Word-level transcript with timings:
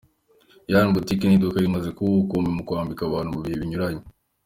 Ian 0.69 0.87
Boutique 0.93 1.25
ni 1.27 1.35
iduka 1.37 1.57
rimaze 1.65 1.89
kuba 1.95 2.09
ubukombe 2.13 2.49
mu 2.55 2.63
kwambika 2.67 3.01
abantu 3.05 3.29
mu 3.33 3.39
bihe 3.43 3.55
binyuranye. 3.61 4.03